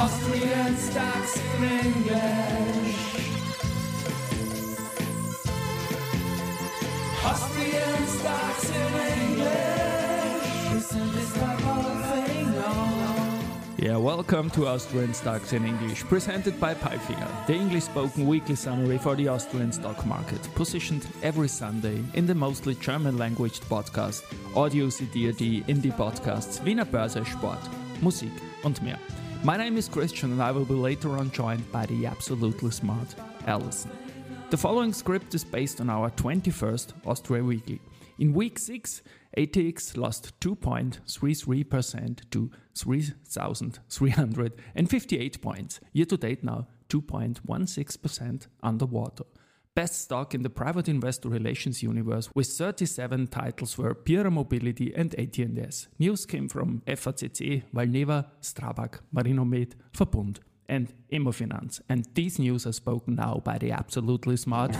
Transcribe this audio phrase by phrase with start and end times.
[0.00, 2.98] Austrian stocks in English.
[7.24, 10.72] Austrian stocks in English.
[10.72, 13.40] Listen, this the whole thing on.
[13.76, 18.98] Yeah, welcome to Austrian Stocks in English, presented by Palfinger, the English spoken weekly summary
[18.98, 24.22] for the Austrian stock market, positioned every Sunday in the mostly German language podcast,
[24.54, 25.32] Audio CD
[25.66, 27.58] Indie Podcasts, Wiener Börse, Sport,
[28.00, 28.98] Musik und mehr.
[29.44, 33.14] My name is Christian and I will be later on joined by the absolutely smart
[33.46, 33.92] Alison.
[34.50, 37.80] The following script is based on our 21st Austria Weekly.
[38.18, 39.00] In week 6,
[39.36, 45.78] ATX lost 2.33% to 3,358 points.
[45.92, 49.22] Year to date now, 2.16% underwater.
[49.74, 55.14] Best stock in the private investor relations universe with 37 titles were Pierer Mobility and
[55.14, 55.88] AT&S.
[55.98, 61.80] News came from FACC, Valneva, Strabag, Marinomed, Verbund and Immofinanz.
[61.88, 64.74] And these news are spoken now by the absolutely smart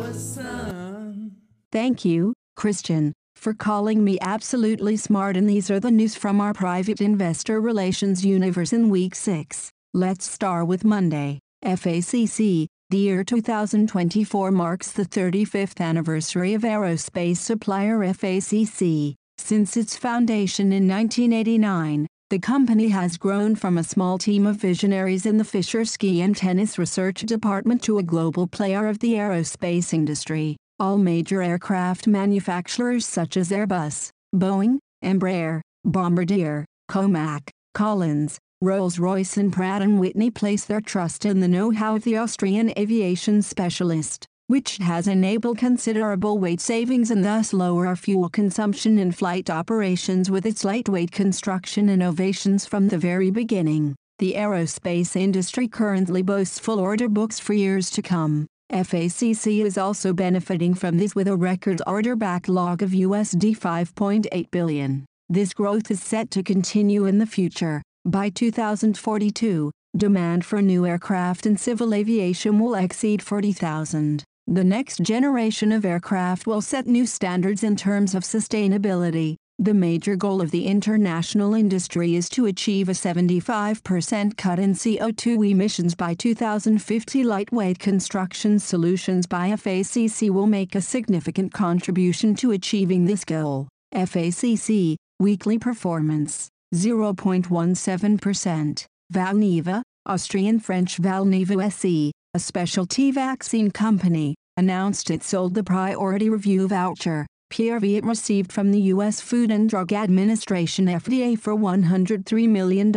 [0.00, 1.36] Alison.
[1.72, 5.36] Thank you, Christian, for calling me absolutely smart.
[5.36, 9.70] And these are the news from our private investor relations universe in week 6.
[9.94, 11.40] Let's start with Monday.
[11.64, 12.66] FACC.
[12.90, 19.14] The year 2024 marks the 35th anniversary of aerospace supplier FACC.
[19.38, 25.24] Since its foundation in 1989, the company has grown from a small team of visionaries
[25.24, 29.94] in the Fischer Ski and Tennis Research Department to a global player of the aerospace
[29.94, 30.56] industry.
[30.80, 39.80] All major aircraft manufacturers such as Airbus, Boeing, Embraer, Bombardier, Comac, Collins, Rolls-Royce and Pratt
[39.88, 45.08] & Whitney place their trust in the know-how of the Austrian aviation specialist, which has
[45.08, 51.10] enabled considerable weight savings and thus lower fuel consumption in flight operations with its lightweight
[51.10, 53.96] construction innovations from the very beginning.
[54.18, 58.46] The aerospace industry currently boasts full order books for years to come.
[58.70, 65.06] FACC is also benefiting from this with a record order backlog of USD 5.8 billion.
[65.30, 67.80] This growth is set to continue in the future.
[68.06, 74.24] By 2042, demand for new aircraft in civil aviation will exceed 40,000.
[74.46, 79.36] The next generation of aircraft will set new standards in terms of sustainability.
[79.58, 85.50] The major goal of the international industry is to achieve a 75% cut in CO2
[85.50, 87.22] emissions by 2050.
[87.22, 93.68] Lightweight construction solutions by FACC will make a significant contribution to achieving this goal.
[93.94, 96.48] FACC, weekly performance.
[96.74, 98.86] 0.17%.
[99.12, 107.26] Valneva, Austrian-French Valneva SE, a specialty vaccine company, announced it sold the priority review voucher,
[107.52, 109.20] PRV it received from the U.S.
[109.20, 112.92] Food and Drug Administration FDA for $103 million,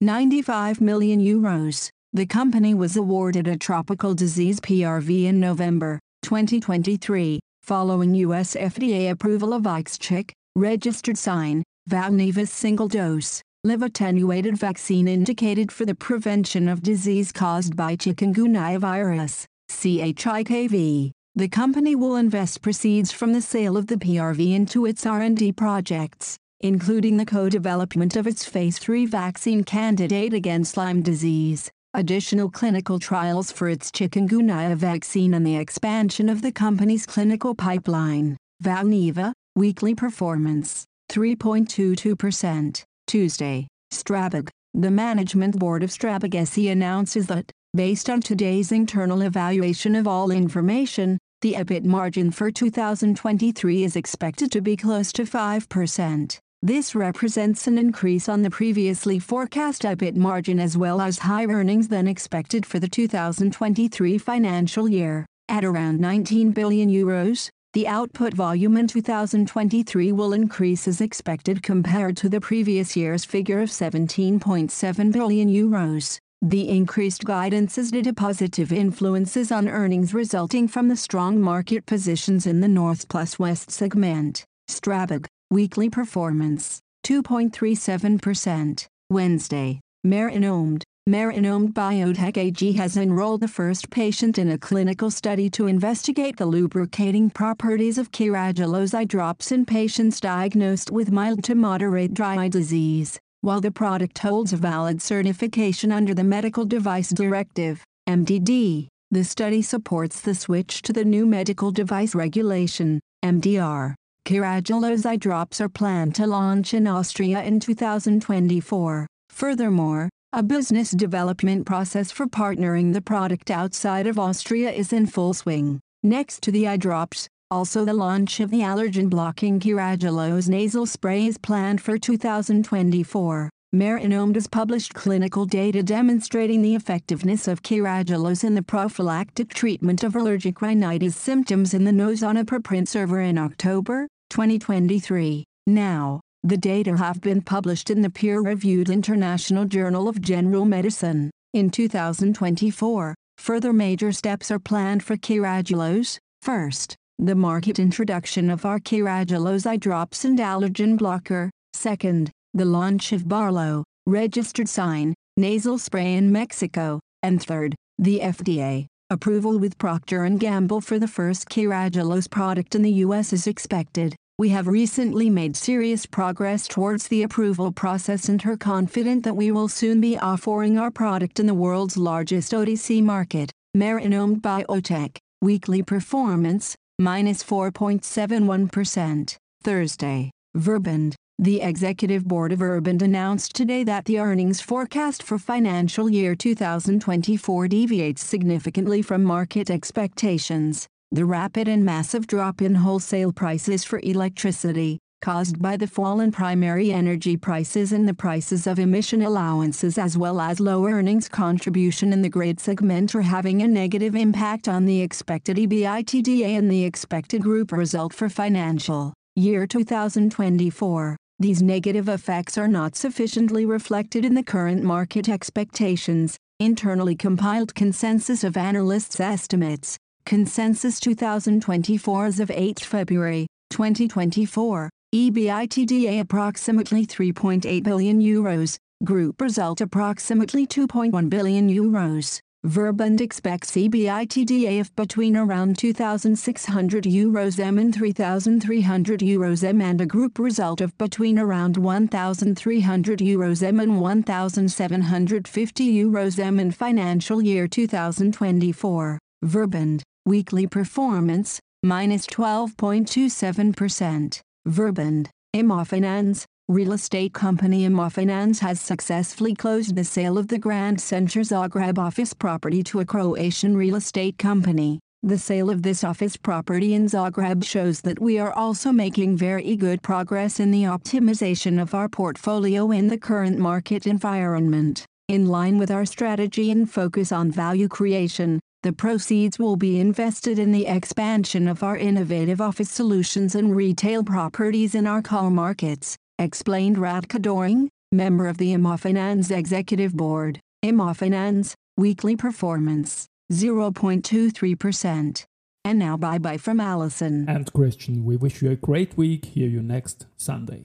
[0.00, 1.90] 95 million euros.
[2.12, 8.54] The company was awarded a tropical disease PRV in November 2023, following U.S.
[8.54, 16.80] FDA approval of IXCHIQ, registered sign, Valneva's single-dose, live-attenuated vaccine indicated for the prevention of
[16.80, 21.10] disease caused by chikungunya virus, CHIKV.
[21.34, 26.36] The company will invest proceeds from the sale of the PRV into its R&D projects,
[26.60, 33.50] including the co-development of its phase 3 vaccine candidate against Lyme disease, additional clinical trials
[33.50, 38.36] for its chikungunya vaccine and the expansion of the company's clinical pipeline.
[38.62, 40.86] Valneva, weekly performance.
[41.12, 42.84] 3.22%.
[43.06, 44.48] Tuesday, Strabag.
[44.72, 50.30] The management board of Strabag SE announces that, based on today's internal evaluation of all
[50.30, 56.38] information, the EBIT margin for 2023 is expected to be close to 5%.
[56.62, 61.88] This represents an increase on the previously forecast EBIT margin as well as higher earnings
[61.88, 67.50] than expected for the 2023 financial year, at around 19 billion euros.
[67.72, 73.60] The output volume in 2023 will increase as expected compared to the previous year's figure
[73.60, 76.18] of 17.7 billion euros.
[76.42, 81.86] The increased guidance is due to positive influences on earnings resulting from the strong market
[81.86, 84.44] positions in the North plus West segment.
[84.68, 88.86] Strabag, weekly performance, 2.37%.
[89.08, 95.66] Wednesday, Marinomed, Marinomed Biotech AG has enrolled the first patient in a clinical study to
[95.66, 102.14] investigate the lubricating properties of Carragelose eye drops in patients diagnosed with mild to moderate
[102.14, 103.18] dry eye disease.
[103.40, 109.60] While the product holds a valid certification under the Medical Device Directive, MDD, the study
[109.60, 113.94] supports the switch to the new Medical Device Regulation, MDR.
[114.24, 121.66] Carragelose eye drops are planned to launch in Austria in 2024 Furthermore, a business development
[121.66, 125.78] process for partnering the product outside of Austria is in full swing.
[126.02, 131.36] Next to the eye drops, also the launch of the allergen-blocking Carragelose nasal spray is
[131.36, 133.50] planned for 2024.
[133.74, 140.16] Marinomed has published clinical data demonstrating the effectiveness of Carragelose in the prophylactic treatment of
[140.16, 145.44] allergic rhinitis symptoms in the nose on a preprint server in October 2023.
[145.66, 151.30] Now, the data have been published in the peer-reviewed International Journal of General Medicine.
[151.54, 156.18] In 2024, further major steps are planned for Carragelose.
[156.40, 161.48] First, the market introduction of our Carragelose eye drops and allergen blocker.
[161.74, 166.98] Second, the launch of Barlow, registered sign, nasal spray in Mexico.
[167.22, 172.82] And third, the FDA approval with Procter & Gamble for the first Carragelose product in
[172.82, 174.16] the US is expected.
[174.38, 179.52] We have recently made serious progress towards the approval process and are confident that we
[179.52, 185.18] will soon be offering our product in the world's largest OTC market, Marinomed Biotech.
[185.42, 189.36] Weekly performance, minus 4.71%.
[189.62, 191.14] Thursday, Verbund.
[191.38, 197.68] The Executive Board of Verbund announced today that the earnings forecast for financial year 2024
[197.68, 200.88] deviates significantly from market expectations.
[201.12, 206.32] The rapid and massive drop in wholesale prices for electricity, caused by the fall in
[206.32, 212.14] primary energy prices and the prices of emission allowances as well as low earnings contribution
[212.14, 216.82] in the grid segment are having a negative impact on the expected EBITDA and the
[216.82, 221.18] expected group result for financial year 2024.
[221.38, 228.42] These negative effects are not sufficiently reflected in the current market expectations, internally compiled consensus
[228.42, 238.78] of analysts' estimates, Consensus 2024 as of 8 February 2024, EBITDA approximately 3.8 billion euros,
[239.04, 242.40] group result approximately 2.1 billion euros.
[242.64, 250.06] Verbund expects EBITDA of between around 2,600 euros m and 3,300 euros m and a
[250.06, 257.66] group result of between around 1,300 euros m and 1,750 euros m in financial year
[257.66, 259.18] 2024.
[259.44, 264.40] Verbund Weekly performance, minus 12.27%.
[264.68, 271.40] Verbund, Immofinanz, real estate company Immofinanz has successfully closed the sale of the Grand Center
[271.40, 275.00] Zagreb office property to a Croatian real estate company.
[275.24, 279.74] The sale of this office property in Zagreb shows that we are also making very
[279.74, 285.04] good progress in the optimization of our portfolio in the current market environment.
[285.26, 290.58] In line with our strategy and focus on value creation, the proceeds will be invested
[290.58, 296.16] in the expansion of our innovative office solutions and retail properties in our core markets,
[296.38, 300.58] explained Radka Doring, member of the Immofinanz Executive Board.
[300.84, 305.44] Immofinanz, weekly performance, 0.23%.
[305.84, 307.48] And now bye bye from Alison.
[307.48, 309.44] And Christian, we wish you a great week.
[309.44, 310.84] Hear you next Sunday.